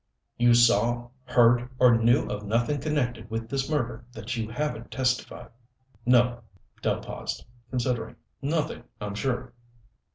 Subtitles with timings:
[0.35, 5.51] "You saw, heard or knew of nothing connected with this murder that you haven't testified."
[6.07, 6.41] "No."
[6.81, 8.15] Dell paused, considering.
[8.41, 9.53] "Nothing, I'm sure."